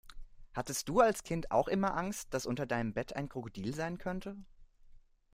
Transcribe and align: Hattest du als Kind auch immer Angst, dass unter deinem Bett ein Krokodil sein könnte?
Hattest 0.55 0.89
du 0.89 0.99
als 0.99 1.21
Kind 1.21 1.51
auch 1.51 1.67
immer 1.67 1.95
Angst, 1.95 2.33
dass 2.33 2.47
unter 2.47 2.65
deinem 2.65 2.91
Bett 2.91 3.15
ein 3.15 3.29
Krokodil 3.29 3.71
sein 3.75 3.99
könnte? 3.99 4.35